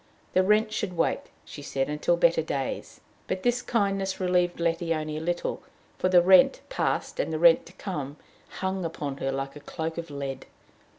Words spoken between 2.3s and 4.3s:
days. But this kindness